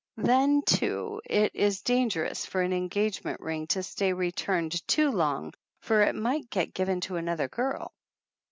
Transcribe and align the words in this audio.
Then, 0.17 0.63
too, 0.65 1.21
it 1.25 1.53
is 1.53 1.83
dangerous 1.83 2.43
for 2.43 2.63
an 2.63 2.73
engagement 2.73 3.39
ring 3.39 3.67
to 3.67 3.83
stay 3.83 4.13
returned 4.13 4.81
too 4.87 5.11
long 5.11 5.53
for 5.81 6.01
it 6.01 6.15
might 6.15 6.49
get 6.49 6.73
given 6.73 7.01
to 7.01 7.17
another 7.17 7.47
girl. 7.47 7.93